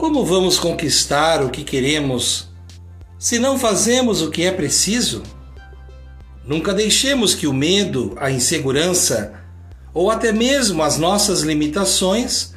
Como 0.00 0.24
vamos 0.24 0.58
conquistar 0.58 1.44
o 1.44 1.50
que 1.50 1.62
queremos 1.62 2.48
se 3.18 3.38
não 3.38 3.58
fazemos 3.58 4.22
o 4.22 4.30
que 4.30 4.44
é 4.44 4.50
preciso? 4.50 5.22
Nunca 6.42 6.72
deixemos 6.72 7.34
que 7.34 7.46
o 7.46 7.52
medo, 7.52 8.16
a 8.18 8.30
insegurança 8.30 9.34
ou 9.92 10.10
até 10.10 10.32
mesmo 10.32 10.82
as 10.82 10.96
nossas 10.96 11.42
limitações 11.42 12.54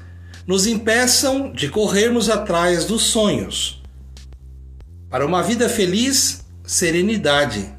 nos 0.48 0.66
impeçam 0.66 1.52
de 1.52 1.68
corrermos 1.68 2.30
atrás 2.30 2.86
dos 2.86 3.08
sonhos. 3.08 3.84
Para 5.10 5.26
uma 5.26 5.44
vida 5.44 5.68
feliz, 5.68 6.46
serenidade. 6.64 7.70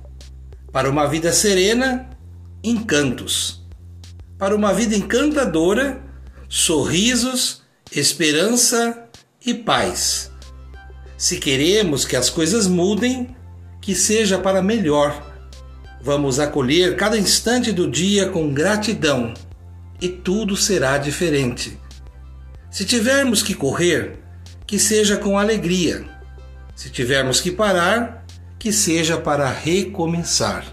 Para 0.71 0.91
uma 0.91 1.07
vida 1.07 1.33
serena, 1.33 2.11
encantos. 2.63 3.65
Para 4.37 4.55
uma 4.55 4.75
vida 4.75 4.95
encantadora, 4.95 6.03
sorrisos, 6.51 7.63
esperança 7.91 9.04
e 9.45 9.53
paz. 9.53 10.31
Se 11.17 11.39
queremos 11.39 12.05
que 12.05 12.17
as 12.17 12.31
coisas 12.31 12.67
mudem, 12.67 13.35
que 13.81 13.95
seja 13.95 14.39
para 14.39 14.63
melhor. 14.63 15.33
Vamos 16.01 16.39
acolher 16.39 16.97
cada 16.97 17.19
instante 17.19 17.73
do 17.73 17.91
dia 17.91 18.29
com 18.29 18.53
gratidão 18.53 19.35
e 20.01 20.09
tudo 20.09 20.57
será 20.57 20.99
diferente. 20.99 21.79
Se 22.71 22.85
tivermos 22.85 23.43
que 23.43 23.55
correr, 23.55 24.19
que 24.67 24.79
seja 24.79 25.17
com 25.17 25.39
alegria. 25.39 26.05
Se 26.75 26.91
tivermos 26.91 27.41
que 27.41 27.51
parar, 27.51 28.25
que 28.59 28.73
seja 28.73 29.17
para 29.17 29.49
recomeçar. 29.49 30.65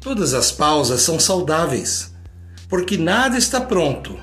Todas 0.00 0.34
as 0.34 0.52
pausas 0.52 1.00
são 1.00 1.18
saudáveis, 1.18 2.14
porque 2.68 2.96
nada 2.96 3.36
está 3.36 3.60
pronto, 3.60 4.18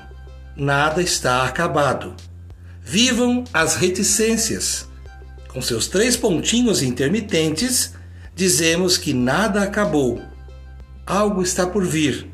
nada 0.56 1.02
está 1.02 1.44
acabado. 1.44 2.14
Vivam 2.84 3.44
as 3.52 3.76
reticências. 3.76 4.88
Com 5.48 5.62
seus 5.62 5.86
três 5.86 6.16
pontinhos 6.16 6.82
intermitentes, 6.82 7.94
dizemos 8.34 8.98
que 8.98 9.14
nada 9.14 9.62
acabou. 9.62 10.20
Algo 11.06 11.42
está 11.42 11.66
por 11.66 11.84
vir. 11.84 12.28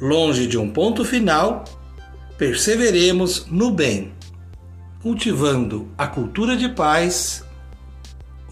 Longe 0.00 0.46
de 0.46 0.58
um 0.58 0.70
ponto 0.70 1.04
final, 1.04 1.64
perseveremos 2.38 3.46
no 3.50 3.70
bem, 3.70 4.12
cultivando 5.02 5.88
a 5.96 6.06
cultura 6.06 6.56
de 6.56 6.68
paz. 6.68 7.44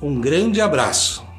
Um 0.03 0.21
grande 0.21 0.61
abraço. 0.61 1.30